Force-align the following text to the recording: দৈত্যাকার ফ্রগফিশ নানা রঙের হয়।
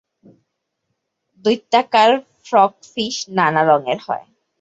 দৈত্যাকার 1.45 2.11
ফ্রগফিশ 2.45 3.15
নানা 3.37 3.61
রঙের 3.69 3.99
হয়। 4.07 4.25